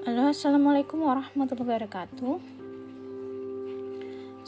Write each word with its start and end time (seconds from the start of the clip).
Halo, 0.00 0.32
assalamualaikum 0.32 1.04
warahmatullahi 1.04 1.76
wabarakatuh. 1.76 2.40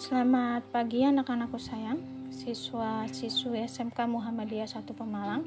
Selamat 0.00 0.64
pagi 0.72 1.04
anak-anakku 1.04 1.60
sayang, 1.60 2.00
siswa 2.32 3.04
siswi 3.12 3.60
SMK 3.68 4.08
Muhammadiyah 4.08 4.64
1 4.64 4.80
Pemalang. 4.96 5.44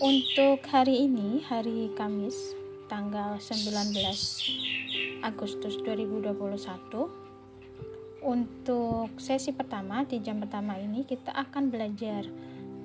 Untuk 0.00 0.64
hari 0.72 1.04
ini, 1.04 1.44
hari 1.44 1.92
Kamis, 1.92 2.56
tanggal 2.88 3.36
19 3.36 3.92
Agustus 5.20 5.84
2021, 5.84 7.12
untuk 8.24 9.12
sesi 9.20 9.52
pertama 9.52 10.08
di 10.08 10.16
jam 10.24 10.40
pertama 10.40 10.80
ini 10.80 11.04
kita 11.04 11.36
akan 11.36 11.68
belajar 11.68 12.24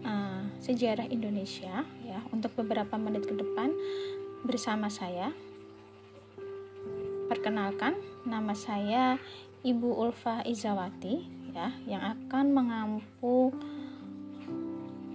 uh, 0.04 0.52
sejarah 0.59 1.08
Indonesia 1.08 1.88
untuk 2.31 2.54
beberapa 2.58 2.95
menit 2.99 3.27
ke 3.27 3.36
depan 3.36 3.72
bersama 4.44 4.88
saya. 4.91 5.34
Perkenalkan, 7.27 8.00
nama 8.23 8.55
saya 8.55 9.20
Ibu 9.66 10.00
Ulfa 10.00 10.48
Izawati 10.48 11.27
ya, 11.52 11.76
yang 11.84 12.03
akan 12.03 12.45
mengampu 12.55 13.52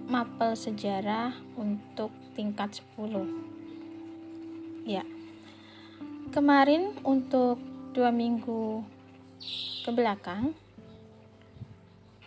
mapel 0.05 0.53
sejarah 0.53 1.33
untuk 1.57 2.13
tingkat 2.37 2.83
10. 2.97 4.85
Ya. 4.85 5.01
Kemarin 6.29 6.93
untuk 7.05 7.57
dua 7.93 8.09
minggu 8.09 8.81
ke 9.85 9.91
belakang 9.93 10.57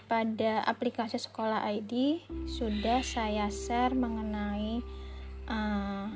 pada 0.06 0.62
aplikasi 0.62 1.19
sekolah 1.19 1.66
ID 1.66 2.23
sudah 2.46 3.02
saya 3.02 3.51
share 3.51 3.95
mengenai 3.95 4.79
uh, 5.51 6.07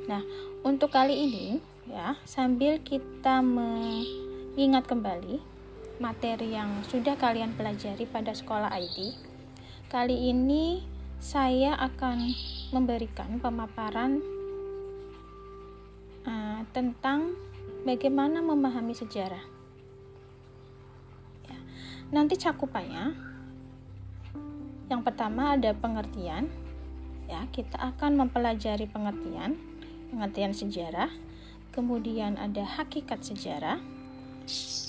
Nah, 0.08 0.24
untuk 0.64 0.88
kali 0.88 1.28
ini 1.28 1.60
ya, 1.84 2.16
sambil 2.24 2.80
kita 2.80 3.44
mengingat 3.44 4.88
kembali 4.88 5.53
materi 6.02 6.54
yang 6.54 6.82
sudah 6.90 7.14
kalian 7.14 7.54
pelajari 7.54 8.06
pada 8.08 8.34
sekolah 8.34 8.70
ID, 8.74 9.14
kali 9.86 10.34
ini 10.34 10.82
saya 11.22 11.78
akan 11.78 12.34
memberikan 12.74 13.38
pemaparan 13.38 14.18
uh, 16.26 16.60
tentang 16.74 17.38
bagaimana 17.86 18.42
memahami 18.42 18.92
sejarah. 18.92 19.44
Ya. 21.46 21.58
Nanti 22.10 22.34
cakupannya, 22.36 23.14
yang 24.90 25.00
pertama 25.06 25.54
ada 25.54 25.72
pengertian. 25.72 26.50
Ya, 27.24 27.48
kita 27.48 27.80
akan 27.80 28.20
mempelajari 28.20 28.84
pengertian, 28.84 29.56
pengertian 30.12 30.52
sejarah. 30.52 31.08
Kemudian 31.72 32.36
ada 32.36 32.62
hakikat 32.62 33.24
sejarah 33.24 33.93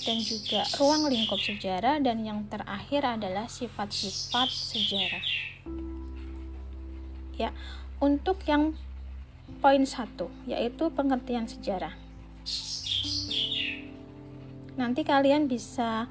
dan 0.06 0.16
juga 0.22 0.62
ruang 0.78 1.10
lingkup 1.10 1.40
sejarah 1.42 1.98
dan 1.98 2.22
yang 2.22 2.46
terakhir 2.46 3.02
adalah 3.02 3.50
sifat-sifat 3.50 4.48
sejarah. 4.48 5.24
Ya, 7.36 7.50
untuk 7.98 8.40
yang 8.46 8.78
poin 9.58 9.82
satu 9.84 10.30
yaitu 10.46 10.88
pengertian 10.94 11.50
sejarah. 11.50 11.94
Nanti 14.76 15.02
kalian 15.02 15.48
bisa 15.48 16.06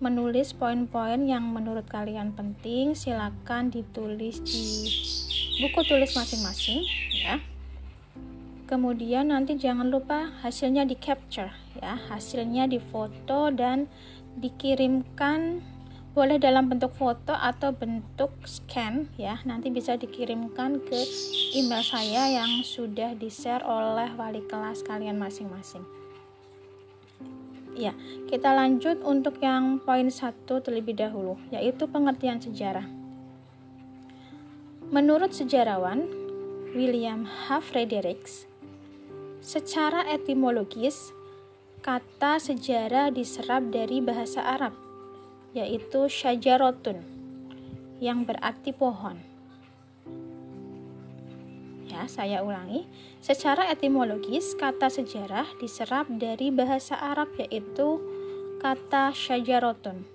menulis 0.00 0.56
poin-poin 0.56 1.28
yang 1.28 1.44
menurut 1.52 1.84
kalian 1.88 2.32
penting, 2.32 2.96
silakan 2.96 3.68
ditulis 3.68 4.40
di 4.40 4.64
buku 5.60 5.80
tulis 5.84 6.16
masing-masing 6.16 6.80
ya. 7.12 7.36
Kemudian 8.64 9.28
nanti 9.28 9.60
jangan 9.60 9.92
lupa 9.92 10.32
hasilnya 10.40 10.88
di 10.88 10.96
capture 10.96 11.59
ya, 11.78 11.94
hasilnya 12.10 12.66
difoto 12.66 13.54
dan 13.54 13.86
dikirimkan 14.40 15.62
boleh 16.10 16.42
dalam 16.42 16.66
bentuk 16.66 16.90
foto 16.90 17.30
atau 17.30 17.70
bentuk 17.70 18.34
scan 18.42 19.06
ya. 19.14 19.38
Nanti 19.46 19.70
bisa 19.70 19.94
dikirimkan 19.94 20.82
ke 20.82 21.00
email 21.54 21.86
saya 21.86 22.26
yang 22.42 22.66
sudah 22.66 23.14
di 23.14 23.30
share 23.30 23.62
oleh 23.62 24.10
wali 24.18 24.42
kelas 24.50 24.82
kalian 24.82 25.22
masing-masing. 25.22 25.86
Ya 27.78 27.94
kita 28.26 28.50
lanjut 28.50 28.98
untuk 29.06 29.38
yang 29.38 29.78
poin 29.78 30.10
satu 30.10 30.58
terlebih 30.58 30.98
dahulu 30.98 31.38
yaitu 31.54 31.86
pengertian 31.86 32.42
sejarah. 32.42 32.84
Menurut 34.90 35.30
sejarawan 35.30 36.10
William 36.74 37.22
H. 37.22 37.62
Fredericks 37.62 38.50
secara 39.38 40.02
etimologis 40.10 41.14
kata 41.80 42.36
sejarah 42.36 43.08
diserap 43.08 43.72
dari 43.72 44.04
bahasa 44.04 44.44
Arab 44.44 44.76
yaitu 45.56 46.12
syajarotun 46.12 47.00
yang 48.04 48.28
berarti 48.28 48.70
pohon. 48.76 49.16
Ya, 51.90 52.06
saya 52.06 52.44
ulangi. 52.46 52.86
Secara 53.18 53.66
etimologis, 53.72 54.54
kata 54.54 54.86
sejarah 54.92 55.58
diserap 55.58 56.06
dari 56.06 56.54
bahasa 56.54 56.94
Arab 56.94 57.32
yaitu 57.40 57.98
kata 58.62 59.10
syajarotun. 59.10 60.06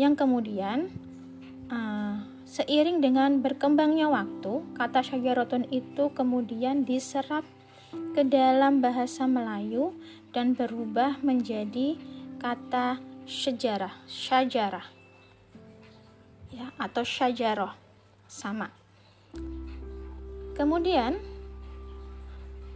Yang 0.00 0.24
kemudian 0.24 0.88
uh, 1.68 2.24
seiring 2.48 3.04
dengan 3.04 3.44
berkembangnya 3.44 4.08
waktu, 4.08 4.64
kata 4.78 5.04
syajarotun 5.04 5.68
itu 5.68 6.08
kemudian 6.16 6.88
diserap 6.88 7.44
ke 8.16 8.24
dalam 8.24 8.80
bahasa 8.80 9.28
Melayu 9.28 9.92
dan 10.32 10.56
berubah 10.56 11.20
menjadi 11.20 12.00
kata 12.40 12.98
sejarah, 13.28 13.92
syajarah. 14.08 14.88
Ya, 16.52 16.68
atau 16.76 17.04
syajarah 17.04 17.76
sama. 18.28 18.68
Kemudian 20.52 21.16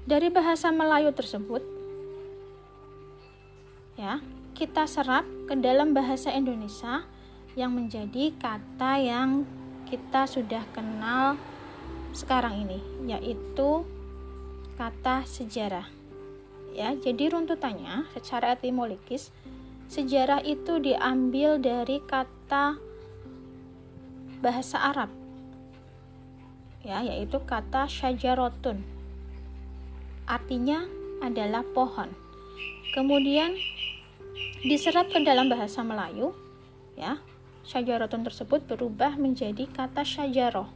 dari 0.08 0.32
bahasa 0.32 0.72
Melayu 0.72 1.12
tersebut 1.12 1.60
ya, 4.00 4.20
kita 4.56 4.88
serap 4.88 5.28
ke 5.44 5.52
dalam 5.60 5.92
bahasa 5.92 6.32
Indonesia 6.32 7.04
yang 7.56 7.72
menjadi 7.72 8.32
kata 8.36 9.00
yang 9.00 9.44
kita 9.88 10.28
sudah 10.28 10.64
kenal 10.72 11.40
sekarang 12.16 12.64
ini 12.64 12.80
yaitu 13.04 13.84
kata 14.80 15.24
sejarah. 15.24 15.95
Ya, 16.76 16.92
jadi 16.92 17.32
runtutannya 17.32 18.04
secara 18.12 18.52
etimologis 18.52 19.32
Sejarah 19.86 20.42
itu 20.42 20.82
diambil 20.82 21.62
dari 21.62 22.02
kata 22.02 22.74
bahasa 24.42 24.82
Arab. 24.82 25.10
Ya, 26.82 27.06
yaitu 27.06 27.38
kata 27.46 27.86
syajarotun. 27.86 28.82
Artinya 30.26 30.82
adalah 31.22 31.62
pohon. 31.70 32.10
Kemudian 32.98 33.54
diserap 34.66 35.06
ke 35.14 35.22
dalam 35.22 35.46
bahasa 35.46 35.86
Melayu, 35.86 36.34
ya. 36.98 37.22
Syajarotun 37.62 38.26
tersebut 38.26 38.66
berubah 38.66 39.14
menjadi 39.14 39.70
kata 39.70 40.02
syajaroh. 40.02 40.70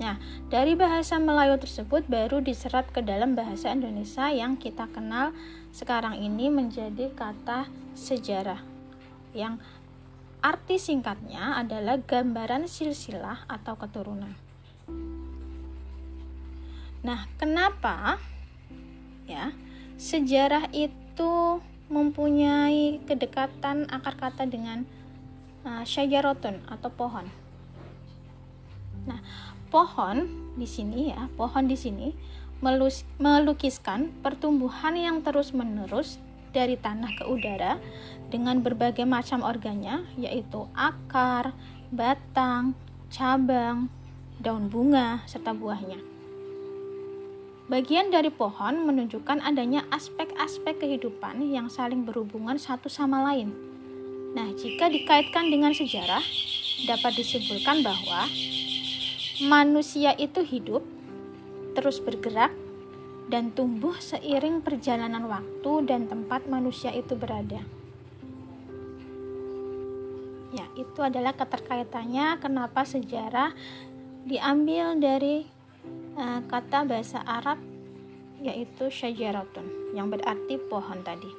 Nah, 0.00 0.16
dari 0.48 0.72
bahasa 0.80 1.20
Melayu 1.20 1.60
tersebut 1.60 2.08
baru 2.08 2.40
diserap 2.40 2.88
ke 2.88 3.04
dalam 3.04 3.36
bahasa 3.36 3.68
Indonesia 3.68 4.32
yang 4.32 4.56
kita 4.56 4.88
kenal 4.88 5.36
sekarang 5.76 6.16
ini 6.16 6.48
menjadi 6.48 7.12
kata 7.12 7.68
sejarah 7.92 8.64
yang 9.36 9.60
arti 10.40 10.80
singkatnya 10.80 11.60
adalah 11.60 12.00
gambaran 12.00 12.64
silsilah 12.64 13.44
atau 13.44 13.76
keturunan. 13.76 14.32
Nah, 17.04 17.28
kenapa 17.36 18.16
ya 19.28 19.52
sejarah 20.00 20.72
itu 20.72 21.60
mempunyai 21.92 23.04
kedekatan 23.04 23.84
akar 23.92 24.16
kata 24.16 24.48
dengan 24.48 24.88
uh, 25.68 25.84
syajarotun 25.84 26.64
atau 26.72 26.88
pohon. 26.88 27.28
Nah, 29.08 29.20
pohon 29.70 30.28
di 30.58 30.66
sini 30.66 31.14
ya, 31.14 31.30
pohon 31.38 31.70
di 31.70 31.78
sini 31.78 32.12
melukiskan 33.16 34.12
pertumbuhan 34.20 34.92
yang 34.98 35.24
terus-menerus 35.24 36.20
dari 36.52 36.76
tanah 36.76 37.16
ke 37.16 37.24
udara 37.24 37.80
dengan 38.28 38.60
berbagai 38.60 39.06
macam 39.08 39.40
organnya 39.46 40.04
yaitu 40.20 40.66
akar, 40.76 41.56
batang, 41.88 42.76
cabang, 43.08 43.88
daun 44.42 44.68
bunga, 44.68 45.24
serta 45.24 45.56
buahnya. 45.56 45.98
Bagian 47.70 48.10
dari 48.10 48.34
pohon 48.34 48.82
menunjukkan 48.82 49.46
adanya 49.46 49.86
aspek-aspek 49.94 50.82
kehidupan 50.82 51.38
yang 51.54 51.70
saling 51.70 52.02
berhubungan 52.02 52.58
satu 52.58 52.90
sama 52.90 53.22
lain. 53.30 53.54
Nah, 54.34 54.50
jika 54.58 54.90
dikaitkan 54.90 55.54
dengan 55.54 55.70
sejarah, 55.70 56.22
dapat 56.90 57.12
disimpulkan 57.14 57.86
bahwa 57.86 58.26
manusia 59.44 60.12
itu 60.16 60.44
hidup, 60.44 60.84
terus 61.72 62.00
bergerak, 62.00 62.52
dan 63.30 63.54
tumbuh 63.54 63.94
seiring 63.96 64.60
perjalanan 64.60 65.30
waktu 65.30 65.86
dan 65.86 66.10
tempat 66.10 66.50
manusia 66.50 66.90
itu 66.90 67.14
berada. 67.14 67.62
Ya, 70.50 70.66
itu 70.74 70.98
adalah 70.98 71.30
keterkaitannya 71.38 72.42
kenapa 72.42 72.82
sejarah 72.82 73.54
diambil 74.26 74.98
dari 74.98 75.46
uh, 76.18 76.42
kata 76.50 76.82
bahasa 76.90 77.22
Arab 77.22 77.62
yaitu 78.42 78.90
syajaratun 78.90 79.94
yang 79.94 80.10
berarti 80.10 80.58
pohon 80.58 81.06
tadi. 81.06 81.30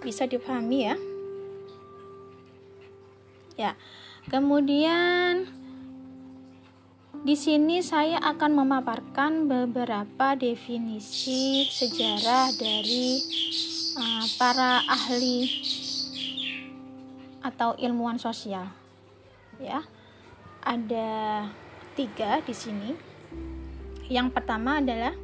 Bisa 0.00 0.24
dipahami 0.24 0.78
ya? 0.80 0.96
Ya. 3.60 3.72
Kemudian 4.30 5.50
di 7.22 7.38
sini 7.38 7.78
saya 7.86 8.18
akan 8.18 8.66
memaparkan 8.66 9.46
beberapa 9.46 10.34
definisi 10.34 11.70
sejarah 11.70 12.50
dari 12.58 13.22
uh, 13.94 14.26
para 14.42 14.82
ahli 14.90 15.46
atau 17.46 17.78
ilmuwan 17.78 18.18
sosial. 18.18 18.66
Ya, 19.62 19.86
ada 20.66 21.46
tiga 21.94 22.42
di 22.42 22.54
sini. 22.54 22.90
Yang 24.10 24.34
pertama 24.34 24.82
adalah 24.82 25.14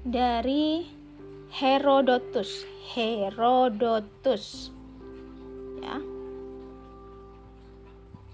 dari 0.00 0.88
Herodotus. 1.52 2.64
Herodotus, 2.96 4.72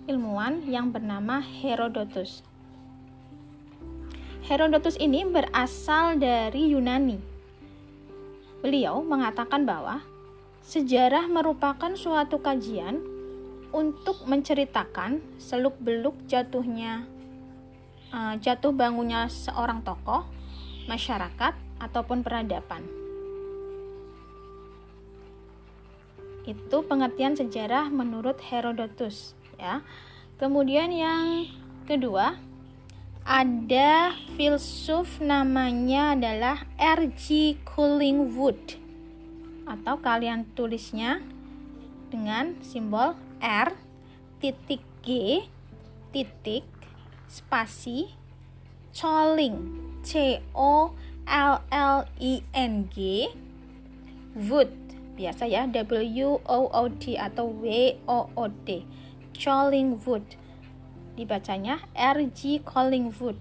ilmuwan 0.06 0.62
yang 0.70 0.94
bernama 0.94 1.42
Herodotus. 1.42 2.46
Herodotus 4.46 4.94
ini 5.02 5.26
berasal 5.26 6.22
dari 6.22 6.70
Yunani. 6.70 7.18
Beliau 8.62 9.02
mengatakan 9.02 9.66
bahwa 9.66 10.06
sejarah 10.62 11.26
merupakan 11.26 11.90
suatu 11.98 12.38
kajian 12.38 13.02
untuk 13.74 14.22
menceritakan 14.30 15.18
seluk-beluk 15.42 16.14
jatuhnya 16.30 17.10
uh, 18.14 18.38
jatuh 18.38 18.70
bangunnya 18.70 19.26
seorang 19.26 19.82
tokoh, 19.82 20.22
masyarakat 20.86 21.58
ataupun 21.82 22.22
peradaban. 22.22 22.86
Itu 26.46 26.86
pengertian 26.86 27.34
sejarah 27.34 27.90
menurut 27.90 28.38
Herodotus 28.38 29.34
ya. 29.56 29.84
Kemudian 30.36 30.92
yang 30.92 31.48
kedua 31.88 32.36
ada 33.26 34.14
filsuf 34.38 35.18
namanya 35.18 36.14
adalah 36.14 36.62
R.G. 36.78 37.58
Collingwood 37.66 38.78
atau 39.66 39.98
kalian 39.98 40.46
tulisnya 40.54 41.18
dengan 42.06 42.54
simbol 42.62 43.18
R 43.42 43.74
titik 44.38 44.78
G 45.02 45.42
titik 46.14 46.62
spasi 47.26 48.14
Colling 48.94 49.58
C 50.06 50.38
O 50.54 50.94
L 51.26 51.54
L 51.68 52.06
I 52.22 52.46
N 52.54 52.86
G 52.94 53.26
Wood 54.38 54.70
biasa 55.18 55.50
ya 55.50 55.66
W 55.66 56.38
O 56.46 56.58
O 56.70 56.82
D 56.94 57.18
atau 57.18 57.50
W 57.50 57.66
O 58.06 58.30
O 58.38 58.44
D 58.62 58.86
Collingwood. 59.36 60.36
Dibacanya 61.16 61.84
R.G. 61.92 62.64
Collingwood. 62.64 63.38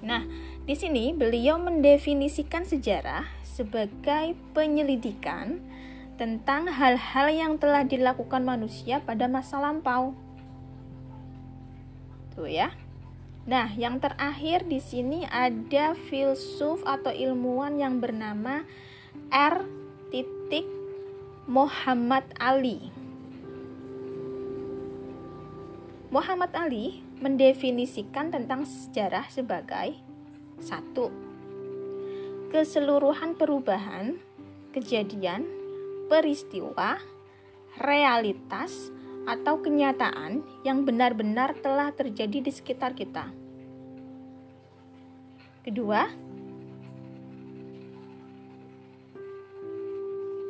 Nah, 0.00 0.24
di 0.66 0.74
sini 0.74 1.12
beliau 1.12 1.60
mendefinisikan 1.60 2.64
sejarah 2.64 3.26
sebagai 3.42 4.38
penyelidikan 4.56 5.60
tentang 6.16 6.70
hal-hal 6.70 7.26
yang 7.32 7.52
telah 7.58 7.84
dilakukan 7.84 8.46
manusia 8.46 9.02
pada 9.02 9.28
masa 9.28 9.60
lampau. 9.60 10.14
Tuh 12.34 12.48
ya. 12.48 12.72
Nah, 13.44 13.72
yang 13.74 13.98
terakhir 13.98 14.68
di 14.68 14.78
sini 14.78 15.26
ada 15.26 15.96
filsuf 16.08 16.84
atau 16.86 17.10
ilmuwan 17.10 17.80
yang 17.80 17.98
bernama 17.98 18.62
R. 19.32 19.80
Muhammad 21.50 22.22
Ali. 22.38 22.99
Muhammad 26.10 26.50
Ali 26.58 27.06
mendefinisikan 27.22 28.34
tentang 28.34 28.66
sejarah 28.66 29.30
sebagai 29.30 29.94
satu 30.58 31.30
keseluruhan 32.50 33.38
perubahan, 33.38 34.18
kejadian, 34.74 35.46
peristiwa, 36.10 36.98
realitas, 37.78 38.90
atau 39.22 39.62
kenyataan 39.62 40.42
yang 40.66 40.82
benar-benar 40.82 41.54
telah 41.62 41.94
terjadi 41.94 42.42
di 42.42 42.50
sekitar 42.50 42.98
kita. 42.98 43.30
Kedua, 45.62 46.10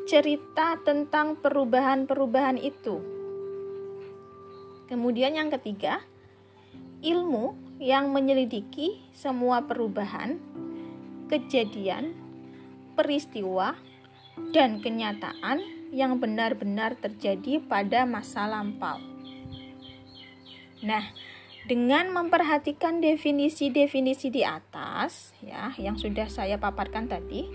cerita 0.09 0.81
tentang 0.81 1.37
perubahan-perubahan 1.37 2.57
itu 2.57 3.20
Kemudian 4.91 5.39
yang 5.39 5.55
ketiga, 5.55 6.03
ilmu 6.99 7.55
yang 7.79 8.11
menyelidiki 8.11 9.01
semua 9.15 9.63
perubahan, 9.63 10.43
kejadian, 11.31 12.13
peristiwa, 12.99 13.79
dan 14.51 14.83
kenyataan 14.83 15.63
yang 15.95 16.19
benar-benar 16.19 16.99
terjadi 16.99 17.63
pada 17.63 18.03
masa 18.03 18.51
lampau. 18.51 18.99
Nah, 20.83 21.07
dengan 21.71 22.11
memperhatikan 22.11 22.99
definisi-definisi 22.99 24.33
di 24.33 24.43
atas 24.43 25.37
ya 25.45 25.71
yang 25.79 25.95
sudah 25.95 26.27
saya 26.27 26.59
paparkan 26.59 27.07
tadi, 27.07 27.47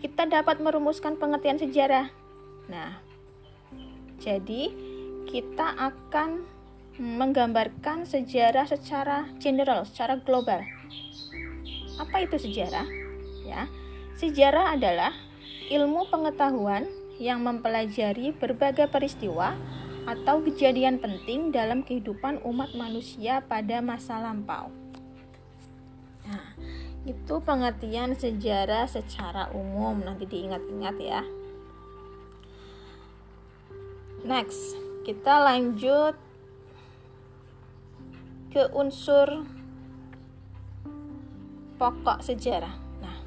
kita 0.00 0.24
dapat 0.24 0.64
merumuskan 0.64 1.20
pengertian 1.20 1.60
sejarah. 1.60 2.08
Nah, 2.72 3.02
jadi 4.22 4.89
kita 5.28 5.76
akan 5.76 6.46
menggambarkan 7.00 8.04
sejarah 8.04 8.68
secara 8.68 9.24
general, 9.40 9.88
secara 9.88 10.20
global. 10.20 10.60
Apa 11.96 12.28
itu 12.28 12.36
sejarah? 12.36 12.84
Ya, 13.48 13.66
sejarah 14.20 14.76
adalah 14.76 15.16
ilmu 15.72 16.12
pengetahuan 16.12 16.88
yang 17.16 17.40
mempelajari 17.40 18.36
berbagai 18.36 18.88
peristiwa 18.92 19.56
atau 20.04 20.44
kejadian 20.44 21.00
penting 21.00 21.52
dalam 21.52 21.84
kehidupan 21.84 22.40
umat 22.44 22.72
manusia 22.76 23.44
pada 23.44 23.80
masa 23.84 24.20
lampau. 24.20 24.68
Nah, 26.28 26.52
itu 27.08 27.34
pengertian 27.40 28.12
sejarah 28.12 28.88
secara 28.88 29.48
umum, 29.56 30.04
nanti 30.04 30.28
diingat-ingat 30.28 30.96
ya. 31.00 31.22
Next 34.20 34.89
kita 35.10 35.42
lanjut 35.42 36.14
ke 38.54 38.62
unsur 38.70 39.42
pokok 41.82 42.22
sejarah. 42.22 42.70
Nah, 43.02 43.18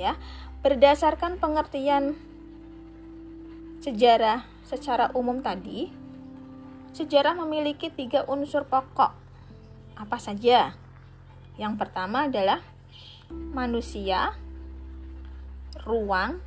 ya, 0.00 0.16
berdasarkan 0.64 1.36
pengertian 1.36 2.16
sejarah 3.84 4.48
secara 4.64 5.12
umum 5.12 5.44
tadi, 5.44 5.92
sejarah 6.96 7.36
memiliki 7.36 7.92
tiga 7.92 8.24
unsur 8.24 8.64
pokok. 8.64 9.12
Apa 9.92 10.16
saja? 10.16 10.72
Yang 11.60 11.74
pertama 11.76 12.32
adalah 12.32 12.64
manusia, 13.28 14.32
ruang, 15.84 16.40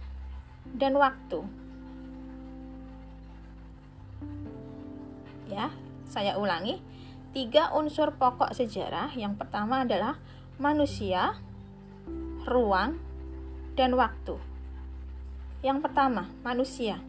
dan 0.73 0.97
waktu. 0.97 1.58
Ya, 5.49 5.73
saya 6.05 6.37
ulangi. 6.37 6.77
Tiga 7.33 7.73
unsur 7.73 8.15
pokok 8.15 8.53
sejarah. 8.53 9.13
Yang 9.17 9.41
pertama 9.41 9.85
adalah 9.85 10.21
manusia, 10.61 11.37
ruang, 12.45 13.01
dan 13.73 13.97
waktu. 13.97 14.37
Yang 15.65 15.89
pertama, 15.89 16.29
manusia. 16.45 17.01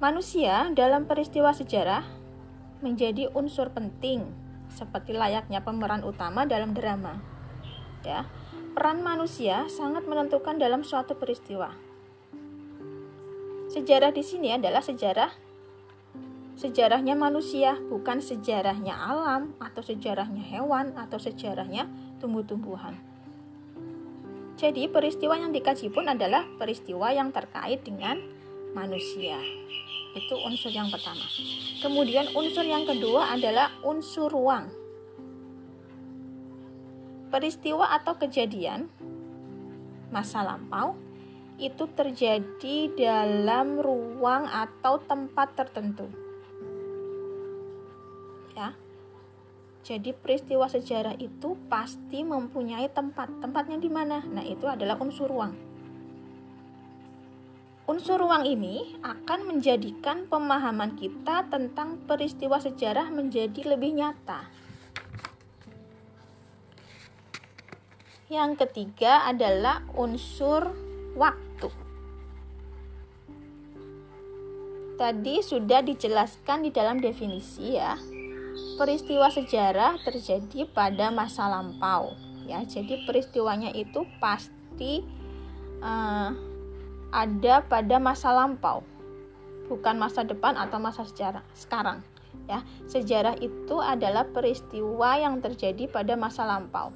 Manusia 0.00 0.72
dalam 0.72 1.04
peristiwa 1.04 1.52
sejarah 1.52 2.06
menjadi 2.80 3.28
unsur 3.36 3.68
penting 3.68 4.24
seperti 4.72 5.12
layaknya 5.12 5.60
pemeran 5.60 6.00
utama 6.06 6.48
dalam 6.48 6.72
drama. 6.72 7.20
Ya, 8.00 8.24
peran 8.72 9.04
manusia 9.04 9.68
sangat 9.68 10.08
menentukan 10.08 10.56
dalam 10.56 10.86
suatu 10.86 11.18
peristiwa. 11.18 11.76
Sejarah 13.68 14.10
di 14.10 14.24
sini 14.24 14.56
adalah 14.56 14.80
sejarah 14.80 15.49
sejarahnya 16.60 17.16
manusia, 17.16 17.80
bukan 17.88 18.20
sejarahnya 18.20 18.92
alam 18.92 19.56
atau 19.56 19.80
sejarahnya 19.80 20.44
hewan 20.44 20.92
atau 20.92 21.16
sejarahnya 21.16 21.88
tumbuh-tumbuhan. 22.20 23.00
Jadi 24.60 24.92
peristiwa 24.92 25.40
yang 25.40 25.56
dikaji 25.56 25.88
pun 25.88 26.04
adalah 26.04 26.44
peristiwa 26.60 27.08
yang 27.16 27.32
terkait 27.32 27.80
dengan 27.80 28.20
manusia. 28.76 29.40
Itu 30.12 30.36
unsur 30.44 30.68
yang 30.68 30.92
pertama. 30.92 31.24
Kemudian 31.80 32.28
unsur 32.36 32.68
yang 32.68 32.84
kedua 32.84 33.32
adalah 33.32 33.72
unsur 33.80 34.28
ruang. 34.28 34.68
Peristiwa 37.32 37.88
atau 37.88 38.20
kejadian 38.20 38.92
masa 40.12 40.44
lampau 40.44 40.92
itu 41.56 41.88
terjadi 41.96 42.76
dalam 42.92 43.80
ruang 43.80 44.44
atau 44.44 45.00
tempat 45.00 45.56
tertentu. 45.56 46.19
Jadi 49.90 50.14
peristiwa 50.14 50.70
sejarah 50.70 51.18
itu 51.18 51.58
pasti 51.66 52.22
mempunyai 52.22 52.86
tempat. 52.94 53.42
Tempatnya 53.42 53.74
di 53.74 53.90
mana? 53.90 54.22
Nah, 54.22 54.46
itu 54.46 54.70
adalah 54.70 54.94
unsur 55.02 55.26
ruang. 55.26 55.50
Unsur 57.90 58.22
ruang 58.22 58.46
ini 58.46 58.94
akan 59.02 59.50
menjadikan 59.50 60.30
pemahaman 60.30 60.94
kita 60.94 61.50
tentang 61.50 61.98
peristiwa 62.06 62.62
sejarah 62.62 63.10
menjadi 63.10 63.74
lebih 63.74 63.98
nyata. 63.98 64.46
Yang 68.30 68.62
ketiga 68.62 69.26
adalah 69.26 69.82
unsur 69.98 70.70
waktu. 71.18 71.66
Tadi 74.94 75.42
sudah 75.42 75.82
dijelaskan 75.82 76.62
di 76.62 76.70
dalam 76.70 77.02
definisi 77.02 77.74
ya. 77.74 78.19
Peristiwa 78.80 79.28
sejarah 79.28 80.00
terjadi 80.00 80.64
pada 80.72 81.12
masa 81.12 81.46
lampau 81.48 82.16
ya. 82.50 82.66
Jadi 82.66 83.06
peristiwanya 83.06 83.70
itu 83.70 84.02
pasti 84.18 85.06
uh, 85.78 86.30
ada 87.14 87.54
pada 87.62 87.96
masa 88.02 88.34
lampau, 88.34 88.82
bukan 89.70 89.94
masa 89.94 90.26
depan 90.26 90.58
atau 90.58 90.82
masa 90.82 91.06
sejarah 91.06 91.46
sekarang. 91.54 92.02
Ya, 92.50 92.66
sejarah 92.90 93.38
itu 93.38 93.78
adalah 93.78 94.26
peristiwa 94.26 95.14
yang 95.18 95.38
terjadi 95.38 95.86
pada 95.86 96.18
masa 96.18 96.42
lampau. 96.42 96.90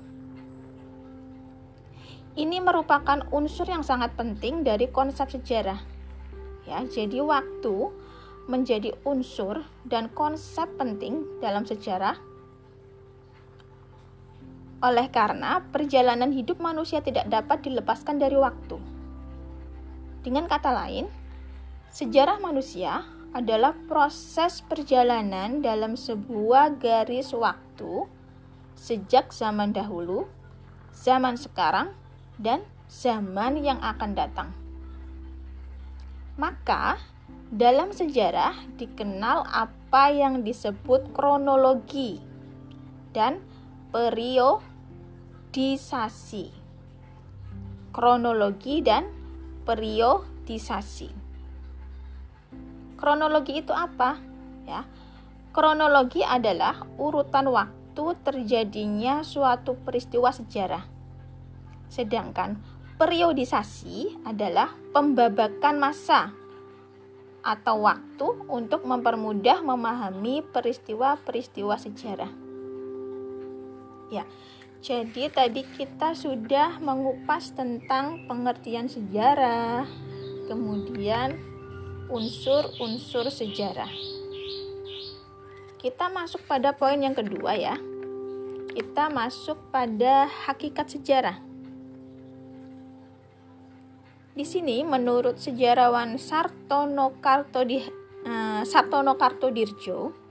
Ini 2.34 2.58
merupakan 2.58 3.22
unsur 3.30 3.70
yang 3.70 3.86
sangat 3.86 4.18
penting 4.18 4.66
dari 4.66 4.90
konsep 4.90 5.30
sejarah. 5.30 5.78
Ya, 6.66 6.82
jadi 6.82 7.22
waktu 7.22 7.94
menjadi 8.44 8.92
unsur 9.08 9.64
dan 9.88 10.12
konsep 10.12 10.68
penting 10.76 11.24
dalam 11.40 11.64
sejarah 11.64 12.16
oleh 14.84 15.08
karena 15.08 15.64
perjalanan 15.72 16.28
hidup 16.28 16.60
manusia 16.60 17.00
tidak 17.00 17.24
dapat 17.32 17.64
dilepaskan 17.64 18.20
dari 18.20 18.36
waktu. 18.36 18.76
Dengan 20.20 20.44
kata 20.44 20.76
lain, 20.76 21.08
sejarah 21.88 22.36
manusia 22.36 23.08
adalah 23.32 23.72
proses 23.88 24.60
perjalanan 24.60 25.64
dalam 25.64 25.96
sebuah 25.96 26.76
garis 26.76 27.32
waktu 27.32 28.06
sejak 28.76 29.32
zaman 29.32 29.72
dahulu, 29.72 30.28
zaman 30.92 31.40
sekarang, 31.40 31.96
dan 32.36 32.60
zaman 32.92 33.56
yang 33.64 33.80
akan 33.80 34.12
datang. 34.12 34.50
Maka, 36.36 37.00
dalam 37.54 37.94
sejarah 37.94 38.66
dikenal 38.74 39.46
apa 39.46 40.10
yang 40.10 40.42
disebut 40.42 41.14
kronologi 41.14 42.18
dan 43.14 43.38
periodisasi. 43.94 46.50
Kronologi 47.94 48.82
dan 48.82 49.06
periodisasi. 49.62 51.14
Kronologi 52.98 53.62
itu 53.62 53.70
apa? 53.70 54.18
Ya. 54.66 54.82
Kronologi 55.54 56.26
adalah 56.26 56.82
urutan 56.98 57.54
waktu 57.54 58.18
terjadinya 58.26 59.22
suatu 59.22 59.78
peristiwa 59.78 60.34
sejarah. 60.34 60.90
Sedangkan 61.86 62.58
periodisasi 62.98 64.26
adalah 64.26 64.74
pembabakan 64.90 65.78
masa 65.78 66.34
atau 67.44 67.84
waktu 67.84 68.26
untuk 68.48 68.88
mempermudah 68.88 69.60
memahami 69.60 70.40
peristiwa-peristiwa 70.48 71.76
sejarah. 71.76 72.32
Ya, 74.08 74.24
jadi 74.80 75.28
tadi 75.28 75.68
kita 75.76 76.16
sudah 76.16 76.80
mengupas 76.80 77.52
tentang 77.52 78.24
pengertian 78.24 78.88
sejarah, 78.88 79.84
kemudian 80.48 81.36
unsur-unsur 82.08 83.28
sejarah. 83.28 83.92
Kita 85.80 86.08
masuk 86.08 86.48
pada 86.48 86.72
poin 86.72 86.96
yang 86.96 87.12
kedua 87.12 87.60
ya. 87.60 87.76
Kita 88.72 89.12
masuk 89.12 89.60
pada 89.68 90.24
hakikat 90.48 90.88
sejarah. 90.96 91.53
Di 94.34 94.42
sini 94.42 94.82
menurut 94.82 95.38
sejarawan 95.38 96.18
Sartono 96.18 97.14
Kartodi, 97.22 97.78
uh, 98.26 98.66
Sartono 98.66 99.14
Kartodirjo, 99.14 100.24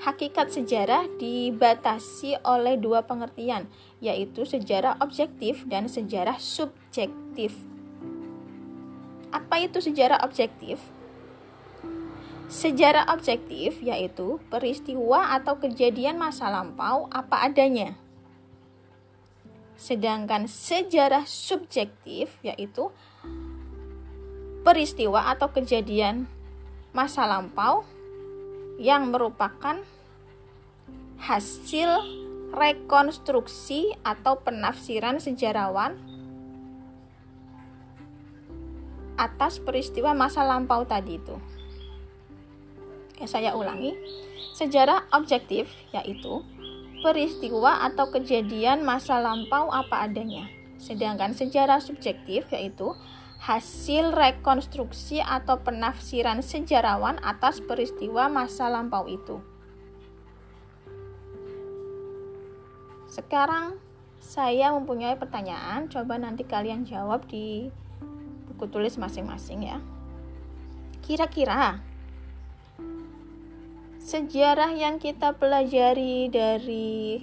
Hakikat 0.00 0.48
sejarah 0.48 1.04
dibatasi 1.20 2.40
oleh 2.40 2.80
dua 2.80 3.04
pengertian, 3.04 3.68
yaitu 4.00 4.48
sejarah 4.48 4.96
objektif 4.96 5.68
dan 5.68 5.92
sejarah 5.92 6.40
subjektif. 6.40 7.52
Apa 9.28 9.60
itu 9.60 9.76
sejarah 9.84 10.24
objektif? 10.24 10.80
Sejarah 12.48 13.12
objektif 13.12 13.84
yaitu 13.84 14.40
peristiwa 14.48 15.36
atau 15.36 15.60
kejadian 15.60 16.16
masa 16.16 16.48
lampau 16.48 17.04
apa 17.12 17.44
adanya. 17.44 17.92
Sedangkan 19.80 20.44
sejarah 20.44 21.24
subjektif 21.24 22.36
yaitu 22.44 22.92
peristiwa 24.60 25.32
atau 25.32 25.48
kejadian 25.56 26.28
masa 26.92 27.24
lampau 27.24 27.88
yang 28.76 29.08
merupakan 29.08 29.80
hasil 31.16 31.96
rekonstruksi 32.52 33.96
atau 34.04 34.44
penafsiran 34.44 35.16
sejarawan 35.16 35.96
atas 39.16 39.64
peristiwa 39.64 40.12
masa 40.12 40.44
lampau 40.44 40.84
tadi 40.84 41.16
itu. 41.16 41.36
Oke, 43.16 43.24
saya 43.24 43.56
ulangi. 43.56 43.96
Sejarah 44.56 45.08
objektif 45.12 45.72
yaitu 45.92 46.44
peristiwa 47.00 47.84
atau 47.88 48.12
kejadian 48.12 48.84
masa 48.84 49.20
lampau 49.20 49.72
apa 49.72 50.04
adanya. 50.04 50.48
Sedangkan 50.80 51.32
sejarah 51.32 51.80
subjektif 51.80 52.48
yaitu 52.52 52.92
hasil 53.40 54.12
rekonstruksi 54.12 55.24
atau 55.24 55.64
penafsiran 55.64 56.44
sejarawan 56.44 57.16
atas 57.24 57.64
peristiwa 57.64 58.28
masa 58.28 58.68
lampau 58.68 59.08
itu. 59.08 59.40
Sekarang 63.08 63.80
saya 64.20 64.70
mempunyai 64.76 65.16
pertanyaan, 65.16 65.88
coba 65.88 66.20
nanti 66.20 66.44
kalian 66.44 66.84
jawab 66.84 67.24
di 67.26 67.72
buku 68.46 68.68
tulis 68.68 69.00
masing-masing 69.00 69.66
ya. 69.66 69.80
Kira-kira 71.00 71.80
sejarah 74.00 74.72
yang 74.72 74.96
kita 74.96 75.36
pelajari 75.36 76.32
dari 76.32 77.20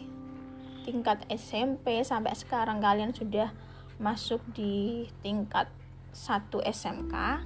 tingkat 0.86 1.25
SMP 1.25 2.05
sampai 2.05 2.38
sekarang 2.38 2.77
kalian 2.77 3.17
sudah 3.17 3.50
masuk 3.98 4.39
di 4.53 5.10
tingkat 5.25 5.65
satu 6.13 6.62
SMK 6.62 7.41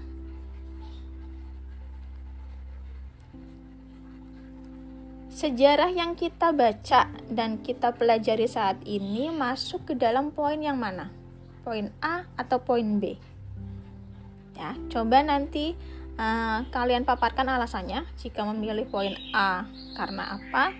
sejarah 5.32 5.90
yang 5.90 6.14
kita 6.14 6.52
baca 6.52 7.08
dan 7.32 7.64
kita 7.64 7.96
pelajari 7.96 8.46
saat 8.52 8.84
ini 8.84 9.32
masuk 9.32 9.90
ke 9.90 9.94
dalam 9.96 10.30
poin 10.36 10.60
yang 10.60 10.76
mana? 10.76 11.08
Poin 11.64 11.88
A 12.04 12.28
atau 12.36 12.60
poin 12.62 13.00
B? 13.00 13.16
Ya, 14.54 14.78
coba 14.94 15.26
nanti 15.26 15.74
uh, 16.22 16.60
kalian 16.70 17.02
paparkan 17.02 17.50
alasannya 17.50 18.06
jika 18.22 18.46
memilih 18.46 18.86
poin 18.86 19.18
A 19.34 19.66
karena 19.98 20.38
apa, 20.38 20.78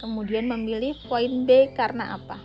kemudian 0.00 0.48
memilih 0.48 0.96
poin 1.04 1.44
B 1.44 1.76
karena 1.76 2.16
apa. 2.16 2.40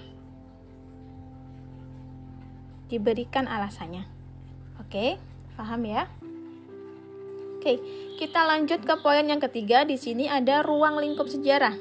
Diberikan 2.92 3.48
alasannya. 3.48 4.06
Oke, 4.84 5.18
paham 5.56 5.88
ya? 5.88 6.06
Oke, 7.58 7.80
kita 8.20 8.44
lanjut 8.44 8.84
ke 8.84 8.96
poin 9.00 9.24
yang 9.24 9.40
ketiga. 9.40 9.88
Di 9.88 9.96
sini 9.96 10.28
ada 10.28 10.62
ruang 10.62 11.00
lingkup 11.00 11.32
sejarah. 11.32 11.74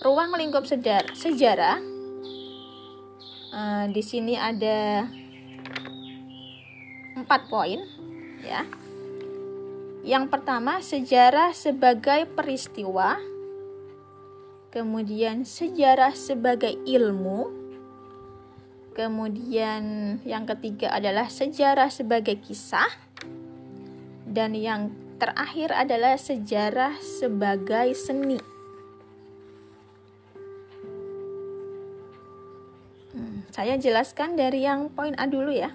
Ruang 0.00 0.32
lingkup 0.40 0.64
sejarah, 0.64 1.12
sejarah 1.12 1.76
uh, 3.52 3.84
di 3.88 4.02
sini 4.04 4.36
ada 4.36 5.08
empat 7.16 7.48
poin, 7.48 7.80
ya. 8.44 8.85
Yang 10.06 10.30
pertama, 10.30 10.78
sejarah 10.78 11.50
sebagai 11.50 12.30
peristiwa. 12.30 13.18
Kemudian 14.70 15.42
sejarah 15.42 16.14
sebagai 16.14 16.78
ilmu. 16.86 17.50
Kemudian 18.94 20.16
yang 20.22 20.46
ketiga 20.46 20.94
adalah 20.94 21.26
sejarah 21.26 21.90
sebagai 21.90 22.38
kisah 22.38 22.86
dan 24.30 24.54
yang 24.54 24.94
terakhir 25.18 25.74
adalah 25.74 26.14
sejarah 26.14 26.96
sebagai 27.02 27.92
seni. 27.98 28.38
Hmm, 33.10 33.42
saya 33.50 33.74
jelaskan 33.74 34.38
dari 34.38 34.64
yang 34.64 34.86
poin 34.92 35.18
A 35.18 35.26
dulu 35.26 35.50
ya. 35.50 35.74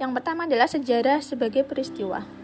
Yang 0.00 0.10
pertama 0.16 0.48
adalah 0.48 0.66
sejarah 0.66 1.20
sebagai 1.22 1.62
peristiwa. 1.62 2.43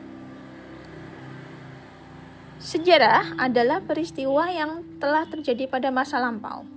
Sejarah 2.60 3.40
adalah 3.40 3.80
peristiwa 3.80 4.44
yang 4.52 4.84
telah 5.00 5.24
terjadi 5.24 5.64
pada 5.64 5.88
masa 5.88 6.20
lampau. 6.20 6.68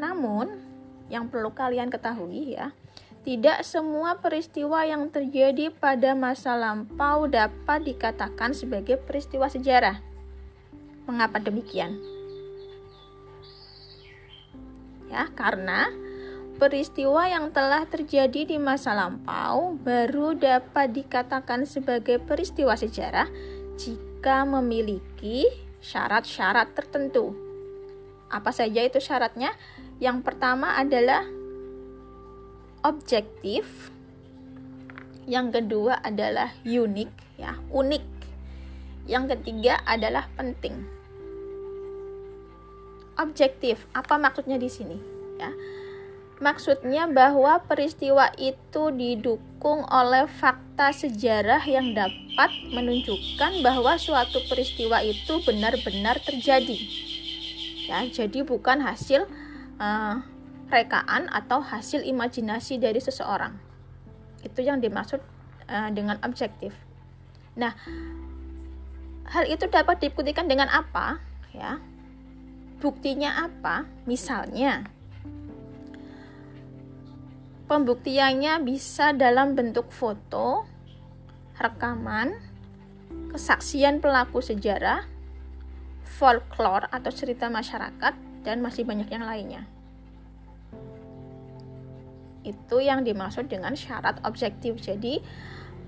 Namun, 0.00 0.48
yang 1.12 1.28
perlu 1.28 1.52
kalian 1.52 1.92
ketahui 1.92 2.56
ya, 2.56 2.72
tidak 3.20 3.68
semua 3.68 4.16
peristiwa 4.16 4.88
yang 4.88 5.12
terjadi 5.12 5.68
pada 5.68 6.16
masa 6.16 6.56
lampau 6.56 7.28
dapat 7.28 7.84
dikatakan 7.84 8.56
sebagai 8.56 8.96
peristiwa 8.96 9.52
sejarah. 9.52 10.00
Mengapa 11.04 11.36
demikian? 11.36 12.00
Ya, 15.12 15.28
karena 15.36 15.92
peristiwa 16.56 17.28
yang 17.28 17.52
telah 17.52 17.84
terjadi 17.84 18.48
di 18.48 18.56
masa 18.56 18.96
lampau 18.96 19.76
baru 19.76 20.32
dapat 20.32 20.96
dikatakan 20.96 21.68
sebagai 21.68 22.24
peristiwa 22.24 22.72
sejarah 22.72 23.28
jika 23.76 24.07
memiliki 24.26 25.46
syarat-syarat 25.78 26.74
tertentu. 26.74 27.32
Apa 28.28 28.52
saja 28.52 28.84
itu 28.84 28.98
syaratnya? 29.00 29.54
Yang 30.02 30.26
pertama 30.26 30.76
adalah 30.76 31.24
objektif. 32.84 33.90
Yang 35.28 35.60
kedua 35.60 36.00
adalah 36.00 36.52
unik 36.64 37.12
ya, 37.38 37.56
unik. 37.72 38.04
Yang 39.08 39.24
ketiga 39.36 39.80
adalah 39.88 40.28
penting. 40.36 40.84
Objektif, 43.18 43.88
apa 43.96 44.14
maksudnya 44.20 44.60
di 44.60 44.70
sini? 44.70 44.98
Ya. 45.40 45.50
Maksudnya 46.38 47.10
bahwa 47.10 47.58
peristiwa 47.66 48.30
itu 48.38 48.94
didukung 48.94 49.82
oleh 49.90 50.30
fakta 50.30 50.94
sejarah 50.94 51.66
yang 51.66 51.98
dapat 51.98 52.50
menunjukkan 52.70 53.58
bahwa 53.66 53.98
suatu 53.98 54.38
peristiwa 54.46 55.02
itu 55.02 55.42
benar-benar 55.42 56.22
terjadi. 56.22 56.78
Ya, 57.90 58.06
jadi 58.06 58.46
bukan 58.46 58.86
hasil 58.86 59.26
uh, 59.82 60.22
rekaan 60.70 61.26
atau 61.26 61.58
hasil 61.58 62.06
imajinasi 62.06 62.78
dari 62.78 63.02
seseorang. 63.02 63.58
Itu 64.46 64.62
yang 64.62 64.78
dimaksud 64.78 65.18
uh, 65.66 65.90
dengan 65.90 66.22
objektif. 66.22 66.70
Nah, 67.58 67.74
hal 69.26 69.44
itu 69.50 69.66
dapat 69.66 69.98
dibuktikan 69.98 70.46
dengan 70.46 70.70
apa? 70.70 71.18
Ya, 71.50 71.82
buktinya 72.78 73.50
apa? 73.50 73.90
Misalnya, 74.06 74.86
pembuktiannya 77.68 78.64
bisa 78.64 79.12
dalam 79.12 79.52
bentuk 79.52 79.92
foto, 79.92 80.64
rekaman, 81.60 82.32
kesaksian 83.28 84.00
pelaku 84.00 84.40
sejarah, 84.40 85.04
folklore 86.00 86.88
atau 86.88 87.12
cerita 87.12 87.52
masyarakat, 87.52 88.16
dan 88.42 88.64
masih 88.64 88.88
banyak 88.88 89.12
yang 89.12 89.28
lainnya. 89.28 89.62
Itu 92.40 92.80
yang 92.80 93.04
dimaksud 93.04 93.52
dengan 93.52 93.76
syarat 93.76 94.24
objektif. 94.24 94.80
Jadi, 94.80 95.20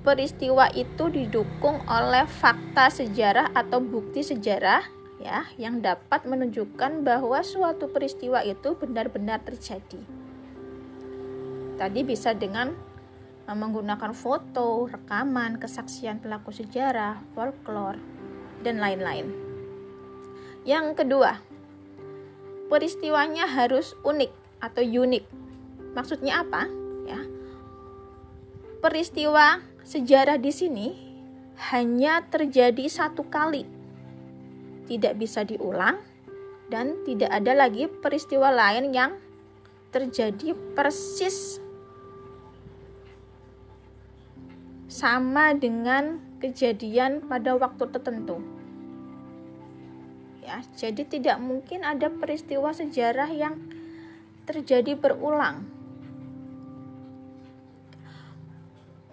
peristiwa 0.04 0.68
itu 0.76 1.08
didukung 1.08 1.80
oleh 1.88 2.28
fakta 2.28 2.92
sejarah 2.92 3.56
atau 3.56 3.80
bukti 3.80 4.20
sejarah 4.20 4.84
ya 5.20 5.48
yang 5.56 5.80
dapat 5.80 6.28
menunjukkan 6.28 7.04
bahwa 7.04 7.40
suatu 7.40 7.88
peristiwa 7.88 8.44
itu 8.44 8.76
benar-benar 8.76 9.40
terjadi. 9.40 10.19
Tadi 11.80 12.04
bisa 12.04 12.36
dengan 12.36 12.76
eh, 13.48 13.56
menggunakan 13.56 14.12
foto, 14.12 14.84
rekaman, 14.84 15.56
kesaksian 15.56 16.20
pelaku 16.20 16.52
sejarah, 16.52 17.24
folklore, 17.32 17.96
dan 18.60 18.76
lain-lain. 18.76 19.32
Yang 20.68 21.00
kedua, 21.00 21.40
peristiwanya 22.68 23.48
harus 23.48 23.96
unik 24.04 24.28
atau 24.60 24.84
unik 24.84 25.40
Maksudnya 25.94 26.46
apa? 26.46 26.70
Ya. 27.06 27.20
Peristiwa 28.78 29.58
sejarah 29.82 30.38
di 30.38 30.52
sini 30.54 30.88
hanya 31.74 32.22
terjadi 32.30 32.86
satu 32.86 33.26
kali. 33.26 33.66
Tidak 34.86 35.14
bisa 35.18 35.42
diulang 35.42 35.98
dan 36.70 37.02
tidak 37.02 37.30
ada 37.34 37.52
lagi 37.54 37.90
peristiwa 37.90 38.54
lain 38.54 38.94
yang 38.94 39.18
terjadi 39.90 40.54
persis 40.78 41.58
sama 44.90 45.54
dengan 45.54 46.18
kejadian 46.42 47.22
pada 47.30 47.54
waktu 47.54 47.86
tertentu. 47.94 48.42
Ya, 50.42 50.66
jadi 50.74 51.06
tidak 51.06 51.38
mungkin 51.38 51.86
ada 51.86 52.10
peristiwa 52.10 52.74
sejarah 52.74 53.30
yang 53.30 53.54
terjadi 54.50 54.98
berulang 54.98 55.80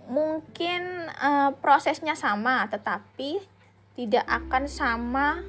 mungkin 0.08 1.12
uh, 1.20 1.52
prosesnya 1.60 2.16
sama 2.16 2.64
tetapi 2.72 3.44
tidak 3.94 4.24
akan 4.24 4.64
sama 4.72 5.44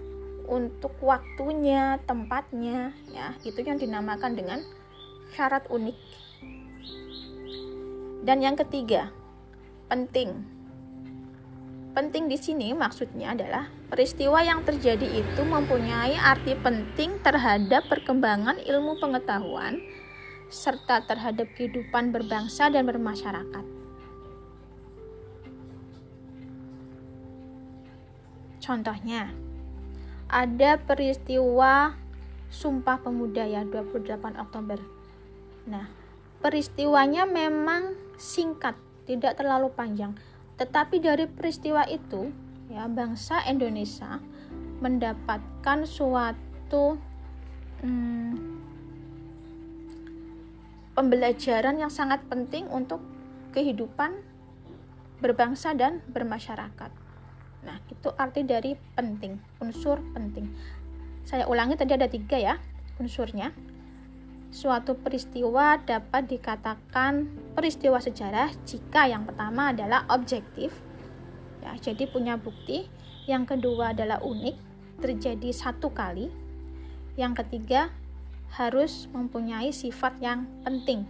untuk 0.49 0.97
waktunya, 1.05 2.01
tempatnya 2.09 2.97
ya. 3.13 3.37
Itu 3.45 3.61
yang 3.61 3.77
dinamakan 3.77 4.33
dengan 4.35 4.65
syarat 5.37 5.69
unik. 5.69 5.97
Dan 8.25 8.41
yang 8.41 8.57
ketiga, 8.57 9.13
penting. 9.89 10.45
Penting 11.97 12.31
di 12.31 12.39
sini 12.39 12.71
maksudnya 12.77 13.35
adalah 13.35 13.67
peristiwa 13.91 14.39
yang 14.45 14.63
terjadi 14.63 15.09
itu 15.19 15.43
mempunyai 15.43 16.15
arti 16.15 16.55
penting 16.55 17.19
terhadap 17.25 17.89
perkembangan 17.91 18.61
ilmu 18.63 19.01
pengetahuan 19.03 19.83
serta 20.49 21.05
terhadap 21.05 21.51
kehidupan 21.59 22.15
berbangsa 22.15 22.71
dan 22.71 22.87
bermasyarakat. 22.89 23.65
Contohnya, 28.63 29.33
ada 30.29 30.77
peristiwa 30.77 31.97
Sumpah 32.49 33.01
Pemuda 33.01 33.45
ya 33.45 33.65
28 33.65 34.41
Oktober. 34.41 34.81
Nah, 35.69 35.89
peristiwanya 36.41 37.29
memang 37.29 37.93
singkat, 38.17 38.77
tidak 39.09 39.41
terlalu 39.41 39.73
panjang. 39.73 40.13
Tetapi 40.61 41.01
dari 41.01 41.25
peristiwa 41.25 41.89
itu, 41.89 42.29
ya 42.69 42.85
bangsa 42.85 43.41
Indonesia 43.49 44.21
mendapatkan 44.85 45.89
suatu 45.89 47.01
hmm, 47.81 48.33
pembelajaran 50.93 51.81
yang 51.81 51.91
sangat 51.91 52.21
penting 52.29 52.69
untuk 52.69 53.01
kehidupan 53.57 54.21
berbangsa 55.25 55.73
dan 55.73 56.05
bermasyarakat. 56.13 56.91
Nah, 57.67 57.77
itu 57.91 58.09
arti 58.15 58.47
dari 58.47 58.77
penting, 58.95 59.41
unsur 59.59 59.99
penting. 60.15 60.47
Saya 61.27 61.49
ulangi 61.51 61.75
tadi 61.75 61.97
ada 61.97 62.07
tiga 62.07 62.39
ya 62.39 62.55
unsurnya. 62.99 63.55
Suatu 64.49 64.97
peristiwa 64.97 65.77
dapat 65.81 66.29
dikatakan 66.29 67.29
peristiwa 67.53 68.01
sejarah 68.01 68.49
jika 68.65 69.05
yang 69.05 69.29
pertama 69.29 69.77
adalah 69.77 70.09
objektif, 70.09 70.73
Ya, 71.69 71.93
jadi 71.93 72.09
punya 72.09 72.39
bukti. 72.39 72.89
Yang 73.29 73.57
kedua 73.57 73.93
adalah 73.93 74.25
unik, 74.25 74.57
terjadi 75.05 75.53
satu 75.53 75.93
kali. 75.93 76.33
Yang 77.19 77.45
ketiga 77.45 77.93
harus 78.57 79.05
mempunyai 79.13 79.69
sifat 79.69 80.17
yang 80.25 80.49
penting 80.65 81.05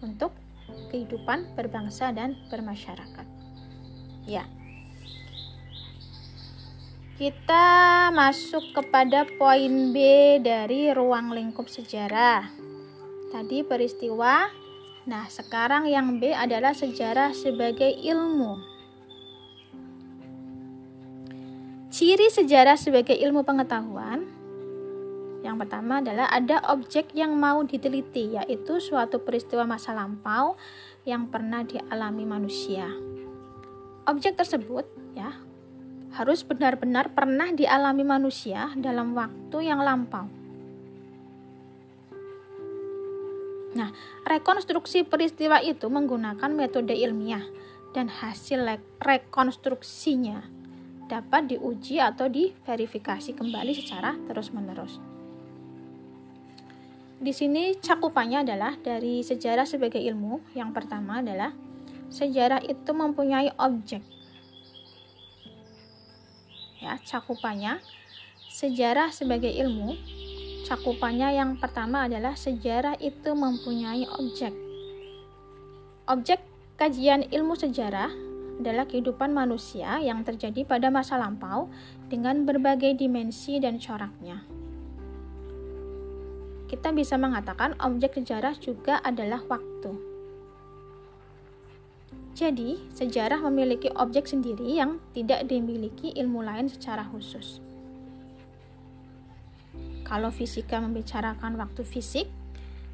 untuk 0.00 0.32
kehidupan 0.88 1.52
berbangsa 1.52 2.08
dan 2.16 2.40
bermasyarakat. 2.48 3.26
Ya. 4.24 4.48
Kita 7.16 8.12
masuk 8.12 8.76
kepada 8.76 9.24
poin 9.40 9.88
B 9.88 9.96
dari 10.36 10.92
ruang 10.92 11.32
lingkup 11.32 11.64
sejarah. 11.64 12.44
Tadi 13.32 13.64
peristiwa. 13.64 14.52
Nah, 15.08 15.24
sekarang 15.24 15.88
yang 15.88 16.20
B 16.20 16.36
adalah 16.36 16.76
sejarah 16.76 17.32
sebagai 17.32 17.88
ilmu. 17.88 18.60
Ciri 21.88 22.28
sejarah 22.28 22.76
sebagai 22.76 23.16
ilmu 23.16 23.48
pengetahuan 23.48 24.28
yang 25.40 25.56
pertama 25.56 26.04
adalah 26.04 26.28
ada 26.28 26.60
objek 26.68 27.16
yang 27.16 27.32
mau 27.38 27.64
diteliti, 27.64 28.36
yaitu 28.36 28.76
suatu 28.76 29.24
peristiwa 29.24 29.64
masa 29.64 29.96
lampau 29.96 30.58
yang 31.08 31.32
pernah 31.32 31.64
dialami 31.64 32.28
manusia. 32.28 32.92
Objek 34.04 34.36
tersebut 34.36 34.84
ya 35.16 35.45
harus 36.14 36.46
benar-benar 36.46 37.10
pernah 37.10 37.50
dialami 37.50 38.06
manusia 38.06 38.70
dalam 38.78 39.16
waktu 39.16 39.66
yang 39.66 39.82
lampau. 39.82 40.30
Nah, 43.76 43.92
rekonstruksi 44.24 45.04
peristiwa 45.04 45.60
itu 45.60 45.90
menggunakan 45.92 46.48
metode 46.48 46.96
ilmiah 46.96 47.44
dan 47.92 48.08
hasil 48.08 48.64
rekonstruksinya 49.04 50.48
dapat 51.06 51.52
diuji 51.52 52.00
atau 52.00 52.26
diverifikasi 52.26 53.36
kembali 53.36 53.72
secara 53.76 54.16
terus-menerus. 54.24 54.98
Di 57.16 57.32
sini 57.32 57.76
cakupannya 57.76 58.44
adalah 58.44 58.76
dari 58.76 59.24
sejarah 59.24 59.64
sebagai 59.64 60.00
ilmu. 60.00 60.52
Yang 60.52 60.70
pertama 60.76 61.24
adalah 61.24 61.52
sejarah 62.12 62.60
itu 62.64 62.92
mempunyai 62.92 63.56
objek 63.56 64.15
ya 66.80 66.98
cakupannya. 67.02 67.80
Sejarah 68.46 69.12
sebagai 69.12 69.52
ilmu 69.52 69.96
cakupannya 70.64 71.36
yang 71.36 71.60
pertama 71.60 72.08
adalah 72.08 72.34
sejarah 72.34 72.98
itu 72.98 73.30
mempunyai 73.36 74.08
objek. 74.16 74.50
Objek 76.08 76.40
kajian 76.80 77.28
ilmu 77.28 77.54
sejarah 77.54 78.10
adalah 78.56 78.88
kehidupan 78.88 79.36
manusia 79.36 80.00
yang 80.00 80.24
terjadi 80.24 80.64
pada 80.64 80.88
masa 80.88 81.20
lampau 81.20 81.68
dengan 82.08 82.48
berbagai 82.48 82.96
dimensi 82.96 83.60
dan 83.60 83.76
coraknya. 83.76 84.40
Kita 86.66 86.90
bisa 86.90 87.14
mengatakan 87.20 87.78
objek 87.78 88.18
sejarah 88.18 88.58
juga 88.58 88.98
adalah 89.04 89.38
waktu 89.46 90.15
jadi, 92.36 92.76
sejarah 92.92 93.40
memiliki 93.48 93.88
objek 93.96 94.28
sendiri 94.28 94.76
yang 94.76 95.00
tidak 95.16 95.48
dimiliki 95.48 96.12
ilmu 96.20 96.44
lain 96.44 96.68
secara 96.68 97.00
khusus. 97.08 97.64
Kalau 100.04 100.28
fisika 100.28 100.76
membicarakan 100.76 101.56
waktu 101.56 101.80
fisik, 101.80 102.28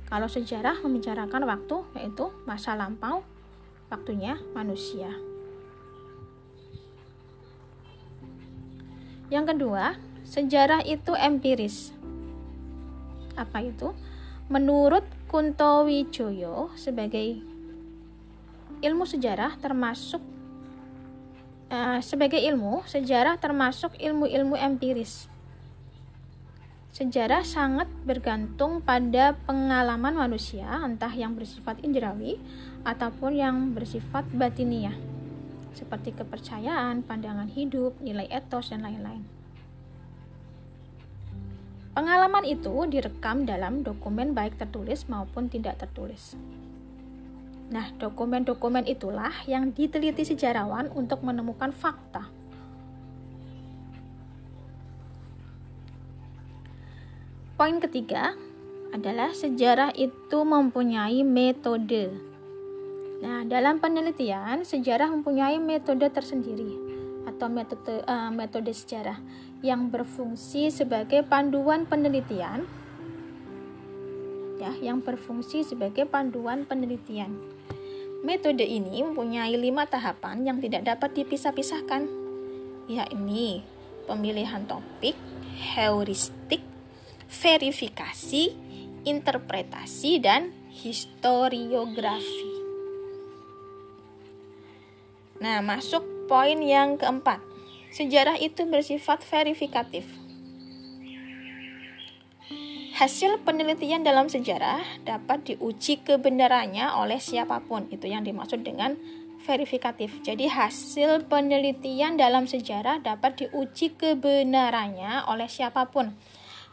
kalau 0.07 0.31
sejarah 0.31 0.79
membicarakan 0.87 1.43
waktu 1.43 1.77
yaitu 1.99 2.31
masa 2.47 2.79
lampau, 2.79 3.27
waktunya 3.91 4.39
manusia. 4.55 5.11
Yang 9.27 9.59
kedua, 9.59 9.99
sejarah 10.23 10.87
itu 10.87 11.19
empiris. 11.19 11.91
Apa 13.35 13.67
itu? 13.67 13.91
Menurut 14.47 15.03
Kunto 15.27 15.83
Wijoyo 15.83 16.71
sebagai 16.79 17.52
ilmu 18.83 19.07
sejarah 19.07 19.55
termasuk 19.63 20.21
uh, 21.73 21.99
sebagai 22.03 22.43
ilmu, 22.43 22.85
sejarah 22.85 23.39
termasuk 23.41 23.95
ilmu-ilmu 23.97 24.59
empiris. 24.59 25.31
Sejarah 26.93 27.41
sangat 27.41 27.89
bergantung 28.05 28.85
pada 28.85 29.33
pengalaman 29.49 30.13
manusia, 30.13 30.69
entah 30.85 31.09
yang 31.09 31.33
bersifat 31.33 31.81
indrawi 31.81 32.37
ataupun 32.85 33.33
yang 33.33 33.73
bersifat 33.73 34.29
batiniah, 34.29 34.93
seperti 35.73 36.13
kepercayaan, 36.13 37.01
pandangan 37.01 37.49
hidup, 37.49 37.97
nilai 38.05 38.29
etos, 38.29 38.77
dan 38.77 38.85
lain-lain. 38.85 39.25
Pengalaman 41.97 42.45
itu 42.45 42.73
direkam 42.89 43.49
dalam 43.49 43.81
dokumen 43.81 44.37
baik 44.37 44.61
tertulis 44.61 45.09
maupun 45.09 45.49
tidak 45.49 45.81
tertulis. 45.81 46.37
Nah, 47.73 47.89
dokumen-dokumen 47.97 48.85
itulah 48.85 49.33
yang 49.49 49.73
diteliti 49.73 50.29
sejarawan 50.29 50.93
untuk 50.93 51.25
menemukan 51.25 51.73
fakta. 51.73 52.29
Poin 57.57 57.81
ketiga 57.81 58.37
adalah 58.93 59.33
sejarah 59.33 59.97
itu 59.97 60.39
mempunyai 60.45 61.25
metode. 61.25 62.13
Nah, 63.25 63.49
dalam 63.49 63.81
penelitian, 63.81 64.69
sejarah 64.69 65.09
mempunyai 65.09 65.57
metode 65.57 66.05
tersendiri 66.13 66.77
atau 67.25 67.49
metode 67.49 68.05
uh, 68.05 68.29
metode 68.29 68.75
sejarah 68.75 69.17
yang 69.65 69.89
berfungsi 69.89 70.69
sebagai 70.69 71.25
panduan 71.25 71.87
penelitian 71.87 72.67
ya, 74.63 74.75
yang 74.79 75.03
berfungsi 75.03 75.67
sebagai 75.67 76.07
panduan 76.07 76.63
penelitian. 76.63 77.35
Metode 78.23 78.63
ini 78.63 79.03
mempunyai 79.03 79.51
lima 79.59 79.83
tahapan 79.83 80.47
yang 80.47 80.63
tidak 80.63 80.87
dapat 80.87 81.11
dipisah-pisahkan, 81.19 82.07
yakni 82.87 83.67
pemilihan 84.07 84.63
topik, 84.71 85.19
heuristik, 85.75 86.63
verifikasi, 87.27 88.55
interpretasi, 89.03 90.23
dan 90.23 90.55
historiografi. 90.71 92.51
Nah, 95.43 95.59
masuk 95.59 96.07
poin 96.31 96.63
yang 96.63 96.95
keempat. 97.03 97.43
Sejarah 97.91 98.39
itu 98.39 98.63
bersifat 98.71 99.27
verifikatif. 99.27 100.07
Hasil 102.93 103.41
penelitian 103.41 104.05
dalam 104.05 104.29
sejarah 104.29 104.85
dapat 105.09 105.49
diuji 105.49 106.05
kebenarannya 106.05 106.93
oleh 106.93 107.17
siapa 107.17 107.65
pun. 107.65 107.89
Itu 107.89 108.05
yang 108.05 108.21
dimaksud 108.21 108.61
dengan 108.69 109.01
verifikatif. 109.49 110.21
Jadi 110.21 110.53
hasil 110.53 111.25
penelitian 111.25 112.21
dalam 112.21 112.45
sejarah 112.45 113.01
dapat 113.01 113.41
diuji 113.49 113.97
kebenarannya 113.97 115.25
oleh 115.25 115.49
siapa 115.49 115.89
pun, 115.89 116.13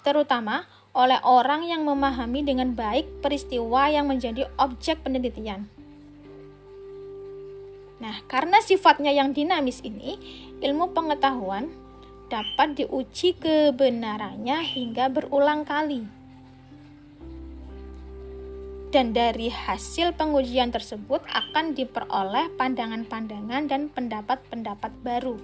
terutama 0.03 0.67
oleh 0.91 1.23
orang 1.23 1.63
yang 1.63 1.87
memahami 1.87 2.43
dengan 2.43 2.75
baik 2.75 3.23
peristiwa 3.23 3.87
yang 3.87 4.11
menjadi 4.11 4.51
objek 4.59 4.99
penelitian. 5.07 5.71
Nah, 8.03 8.15
karena 8.27 8.59
sifatnya 8.59 9.11
yang 9.11 9.31
dinamis 9.31 9.79
ini, 9.87 10.19
ilmu 10.59 10.91
pengetahuan 10.91 11.71
dapat 12.29 12.77
diuji 12.77 13.35
kebenarannya 13.41 14.61
hingga 14.61 15.09
berulang 15.09 15.65
kali 15.65 16.19
dan 18.89 19.13
dari 19.13 19.53
hasil 19.53 20.17
pengujian 20.17 20.73
tersebut 20.73 21.21
akan 21.29 21.77
diperoleh 21.77 22.49
pandangan-pandangan 22.57 23.69
dan 23.69 23.93
pendapat-pendapat 23.93 24.91
baru. 25.05 25.37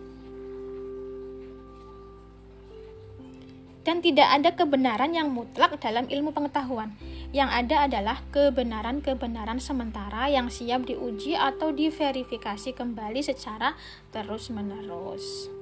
Dan 3.85 4.01
tidak 4.01 4.25
ada 4.33 4.49
kebenaran 4.57 5.13
yang 5.13 5.29
mutlak 5.29 5.77
dalam 5.77 6.09
ilmu 6.09 6.33
pengetahuan. 6.33 6.97
Yang 7.29 7.49
ada 7.53 7.75
adalah 7.85 8.17
kebenaran-kebenaran 8.33 9.61
sementara 9.61 10.25
yang 10.25 10.49
siap 10.49 10.89
diuji 10.89 11.37
atau 11.37 11.69
diverifikasi 11.69 12.73
kembali 12.73 13.21
secara 13.21 13.77
terus-menerus. 14.09 15.53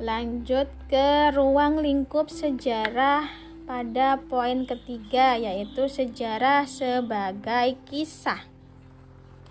Lanjut 0.00 0.64
ke 0.88 1.28
ruang 1.36 1.84
lingkup 1.84 2.32
sejarah 2.32 3.28
pada 3.68 4.16
poin 4.16 4.64
ketiga 4.64 5.36
yaitu 5.36 5.92
sejarah 5.92 6.64
sebagai 6.64 7.76
kisah. 7.84 8.40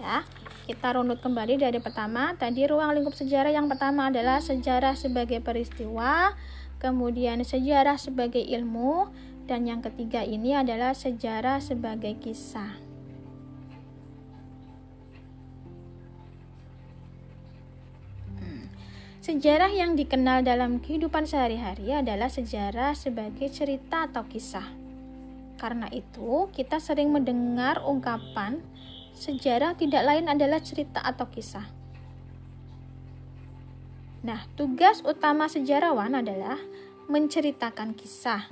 Ya, 0.01 0.25
kita 0.65 0.97
runut 0.97 1.21
kembali 1.21 1.61
dari 1.61 1.77
pertama. 1.77 2.33
Tadi 2.33 2.65
ruang 2.65 2.97
lingkup 2.97 3.13
sejarah 3.13 3.53
yang 3.53 3.69
pertama 3.69 4.09
adalah 4.09 4.41
sejarah 4.41 4.97
sebagai 4.97 5.37
peristiwa, 5.37 6.33
kemudian 6.81 7.45
sejarah 7.45 8.01
sebagai 8.01 8.41
ilmu, 8.41 9.13
Dan 9.49 9.65
yang 9.65 9.81
ketiga 9.81 10.21
ini 10.21 10.53
adalah 10.53 10.93
sejarah 10.93 11.57
sebagai 11.57 12.21
kisah. 12.21 12.88
Sejarah 19.29 19.69
yang 19.69 19.93
dikenal 19.93 20.41
dalam 20.41 20.81
kehidupan 20.81 21.29
sehari-hari 21.29 21.93
adalah 21.93 22.33
sejarah 22.33 22.97
sebagai 22.97 23.45
cerita 23.53 24.09
atau 24.09 24.25
kisah. 24.25 24.65
Karena 25.61 25.85
itu, 25.93 26.49
kita 26.49 26.81
sering 26.81 27.13
mendengar 27.13 27.77
ungkapan 27.85 28.57
sejarah 29.13 29.77
tidak 29.77 30.01
lain 30.01 30.33
adalah 30.33 30.57
cerita 30.57 31.05
atau 31.05 31.29
kisah. 31.29 31.69
Nah, 34.25 34.49
tugas 34.57 35.05
utama 35.05 35.45
sejarawan 35.45 36.17
adalah 36.17 36.57
menceritakan 37.05 37.93
kisah 37.93 38.49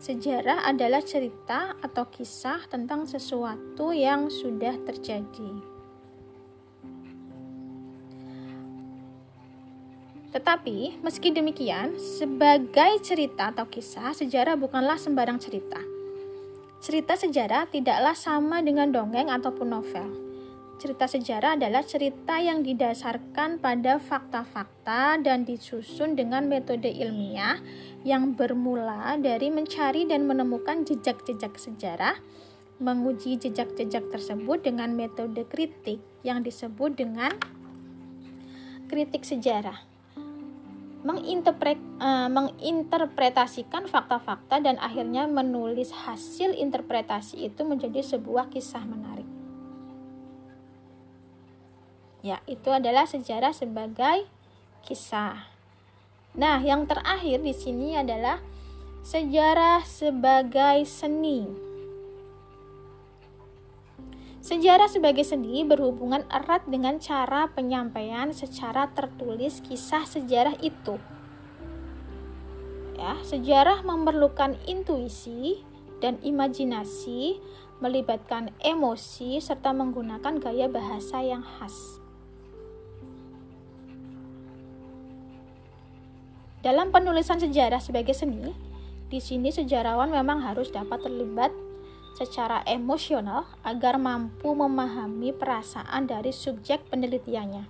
Sejarah 0.00 0.64
adalah 0.64 1.04
cerita 1.04 1.76
atau 1.76 2.08
kisah 2.08 2.64
tentang 2.72 3.04
sesuatu 3.04 3.92
yang 3.92 4.32
sudah 4.32 4.80
terjadi. 4.88 5.69
Tetapi, 10.30 11.02
meski 11.02 11.34
demikian, 11.34 11.98
sebagai 11.98 13.02
cerita 13.02 13.50
atau 13.50 13.66
kisah, 13.66 14.14
sejarah 14.14 14.54
bukanlah 14.54 14.96
sembarang 14.96 15.42
cerita. 15.42 15.82
Cerita 16.80 17.18
sejarah 17.18 17.68
tidaklah 17.68 18.16
sama 18.16 18.62
dengan 18.64 18.88
dongeng 18.88 19.28
ataupun 19.28 19.68
novel 19.68 20.30
Cerita 20.80 21.04
sejarah 21.04 21.60
adalah 21.60 21.84
cerita 21.84 22.40
yang 22.40 22.64
didasarkan 22.64 23.60
pada 23.60 24.00
fakta-fakta 24.00 25.20
dan 25.20 25.44
disusun 25.44 26.16
dengan 26.16 26.48
metode 26.48 26.88
ilmiah 26.88 27.60
yang 28.00 28.32
bermula 28.32 29.12
dari 29.20 29.52
mencari 29.52 30.08
dan 30.08 30.24
menemukan 30.24 30.88
jejak-jejak 30.88 31.52
sejarah, 31.60 32.16
menguji 32.80 33.36
jejak-jejak 33.36 34.08
tersebut 34.08 34.64
dengan 34.64 34.96
metode 34.96 35.44
kritik 35.52 36.00
yang 36.24 36.40
disebut 36.40 36.96
dengan 36.96 37.36
kritik 38.88 39.28
sejarah. 39.28 39.89
Menginterpret, 41.00 41.80
uh, 41.96 42.28
menginterpretasikan 42.28 43.88
fakta-fakta 43.88 44.60
dan 44.60 44.76
akhirnya 44.76 45.24
menulis 45.24 45.96
hasil 46.04 46.52
interpretasi 46.52 47.48
itu 47.48 47.64
menjadi 47.64 48.04
sebuah 48.04 48.52
kisah 48.52 48.84
menarik. 48.84 49.24
Ya, 52.20 52.44
itu 52.44 52.68
adalah 52.68 53.08
sejarah 53.08 53.56
sebagai 53.56 54.28
kisah. 54.84 55.48
Nah, 56.36 56.60
yang 56.60 56.84
terakhir 56.84 57.40
di 57.40 57.56
sini 57.56 57.96
adalah 57.96 58.44
sejarah 59.00 59.80
sebagai 59.88 60.84
seni. 60.84 61.69
Sejarah 64.40 64.88
sebagai 64.88 65.20
seni 65.20 65.68
berhubungan 65.68 66.24
erat 66.32 66.64
dengan 66.64 66.96
cara 66.96 67.52
penyampaian 67.52 68.32
secara 68.32 68.88
tertulis 68.88 69.60
kisah 69.60 70.08
sejarah 70.08 70.56
itu. 70.64 70.96
Ya, 72.96 73.20
sejarah 73.20 73.84
memerlukan 73.84 74.56
intuisi 74.64 75.60
dan 76.00 76.16
imajinasi, 76.24 77.36
melibatkan 77.84 78.48
emosi 78.64 79.44
serta 79.44 79.76
menggunakan 79.76 80.40
gaya 80.40 80.72
bahasa 80.72 81.20
yang 81.20 81.44
khas. 81.44 82.00
Dalam 86.64 86.92
penulisan 86.92 87.36
sejarah 87.40 87.80
sebagai 87.80 88.16
seni, 88.16 88.56
di 89.12 89.20
sini 89.20 89.52
sejarawan 89.52 90.08
memang 90.08 90.44
harus 90.44 90.72
dapat 90.72 91.04
terlibat 91.04 91.52
secara 92.16 92.62
emosional 92.68 93.48
agar 93.66 93.96
mampu 93.96 94.52
memahami 94.52 95.34
perasaan 95.34 96.06
dari 96.10 96.30
subjek 96.30 96.86
penelitiannya. 96.88 97.66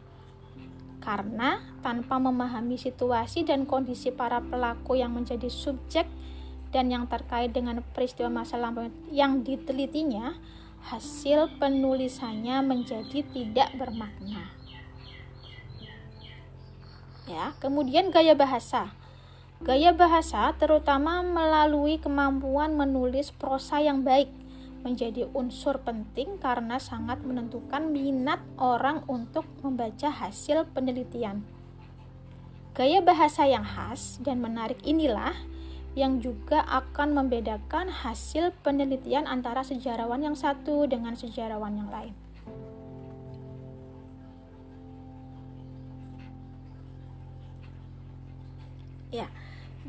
Karena 1.00 1.64
tanpa 1.80 2.20
memahami 2.20 2.76
situasi 2.76 3.48
dan 3.48 3.64
kondisi 3.64 4.12
para 4.12 4.44
pelaku 4.44 5.00
yang 5.00 5.16
menjadi 5.16 5.48
subjek 5.48 6.04
dan 6.70 6.92
yang 6.92 7.08
terkait 7.08 7.50
dengan 7.50 7.80
peristiwa 7.96 8.28
masa 8.28 8.60
lampau 8.60 8.92
yang 9.08 9.40
ditelitinya, 9.40 10.36
hasil 10.92 11.56
penulisannya 11.58 12.62
menjadi 12.62 13.24
tidak 13.32 13.74
bermakna 13.76 14.60
ya. 17.30 17.54
Kemudian 17.62 18.10
gaya 18.10 18.34
bahasa. 18.34 18.90
Gaya 19.60 19.92
bahasa 19.92 20.56
terutama 20.56 21.20
melalui 21.20 22.00
kemampuan 22.00 22.80
menulis 22.80 23.28
prosa 23.28 23.76
yang 23.76 24.00
baik 24.00 24.32
menjadi 24.80 25.28
unsur 25.36 25.84
penting 25.84 26.40
karena 26.40 26.80
sangat 26.80 27.20
menentukan 27.20 27.92
minat 27.92 28.40
orang 28.56 29.04
untuk 29.04 29.44
membaca 29.60 30.08
hasil 30.08 30.64
penelitian. 30.72 31.44
Gaya 32.72 33.04
bahasa 33.04 33.44
yang 33.44 33.68
khas 33.68 34.16
dan 34.24 34.40
menarik 34.40 34.80
inilah 34.80 35.36
yang 35.92 36.24
juga 36.24 36.64
akan 36.64 37.20
membedakan 37.20 37.92
hasil 37.92 38.56
penelitian 38.64 39.28
antara 39.28 39.60
sejarawan 39.60 40.24
yang 40.24 40.40
satu 40.40 40.88
dengan 40.88 41.12
sejarawan 41.12 41.76
yang 41.76 41.92
lain. 41.92 42.14
Ya, 49.10 49.26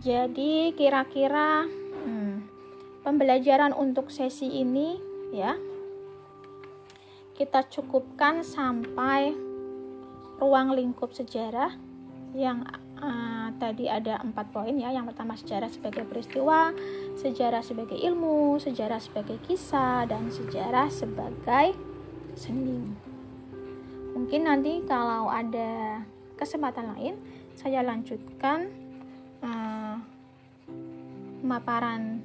jadi 0.01 0.73
kira-kira 0.73 1.69
hmm, 1.69 2.33
pembelajaran 3.05 3.71
untuk 3.77 4.09
sesi 4.09 4.49
ini 4.49 4.97
ya 5.31 5.55
kita 7.37 7.65
cukupkan 7.69 8.45
sampai 8.45 9.33
ruang 10.41 10.73
lingkup 10.73 11.13
sejarah 11.13 11.73
yang 12.37 12.65
uh, 13.01 13.49
tadi 13.57 13.89
ada 13.89 14.21
empat 14.21 14.53
poin 14.53 14.77
ya. 14.77 14.93
Yang 14.93 15.13
pertama 15.13 15.33
sejarah 15.33 15.69
sebagai 15.73 16.05
peristiwa, 16.05 16.69
sejarah 17.17 17.65
sebagai 17.65 17.97
ilmu, 17.97 18.61
sejarah 18.61 19.01
sebagai 19.01 19.41
kisah, 19.45 20.05
dan 20.05 20.29
sejarah 20.29 20.87
sebagai 20.93 21.73
seni. 22.37 22.93
Mungkin 24.13 24.45
nanti 24.45 24.85
kalau 24.85 25.27
ada 25.33 26.03
kesempatan 26.37 26.93
lain 26.93 27.17
saya 27.57 27.81
lanjutkan 27.81 28.69
uh, 29.41 29.80
pemaparan 31.41 32.21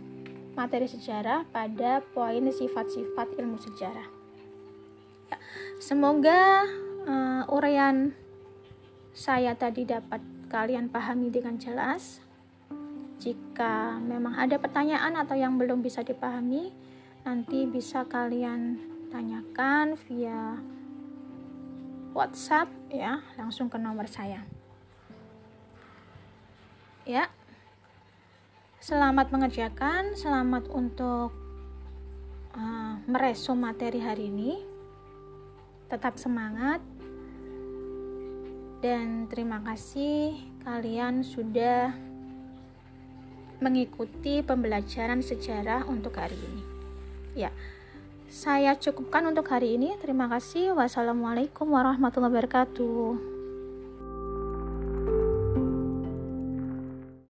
materi 0.52 0.84
sejarah 0.84 1.48
pada 1.48 2.04
poin 2.12 2.44
sifat-sifat 2.48 3.36
ilmu 3.40 3.56
sejarah. 3.56 4.08
Ya, 5.32 5.36
semoga 5.80 6.64
uh, 7.08 7.42
uraian 7.48 8.12
saya 9.16 9.56
tadi 9.56 9.88
dapat 9.88 10.20
kalian 10.52 10.92
pahami 10.92 11.32
dengan 11.32 11.56
jelas. 11.56 12.20
Jika 13.16 13.96
memang 13.98 14.36
ada 14.36 14.60
pertanyaan 14.60 15.16
atau 15.16 15.34
yang 15.34 15.56
belum 15.56 15.80
bisa 15.80 16.04
dipahami, 16.04 16.70
nanti 17.24 17.64
bisa 17.64 18.04
kalian 18.04 18.76
tanyakan 19.08 19.96
via 20.06 20.60
WhatsApp 22.12 22.68
ya, 22.92 23.24
langsung 23.40 23.72
ke 23.72 23.80
nomor 23.80 24.04
saya 24.08 24.44
ya 27.06 27.30
selamat 28.86 29.34
mengerjakan 29.34 30.14
selamat 30.14 30.70
untuk 30.70 31.34
uh, 32.54 32.94
meresum 33.10 33.58
materi 33.58 33.98
hari 33.98 34.30
ini. 34.30 34.62
Tetap 35.90 36.14
semangat. 36.22 36.78
Dan 38.78 39.26
terima 39.26 39.58
kasih 39.66 40.38
kalian 40.62 41.26
sudah 41.26 41.90
mengikuti 43.58 44.46
pembelajaran 44.46 45.18
sejarah 45.18 45.82
untuk 45.90 46.14
hari 46.14 46.38
ini. 46.38 46.62
Ya 47.34 47.50
saya 48.30 48.78
cukupkan 48.78 49.26
untuk 49.26 49.50
hari 49.50 49.74
ini. 49.74 49.98
Terima 49.98 50.30
kasih. 50.30 50.78
Wassalamualaikum 50.78 51.66
warahmatullahi 51.74 52.30
wabarakatuh 52.30 53.35